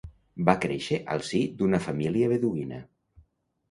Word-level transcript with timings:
Va 0.47 0.55
créixer 0.63 0.99
al 1.17 1.23
si 1.29 1.43
d'una 1.61 1.83
família 1.91 2.35
beduïna. 2.35 2.85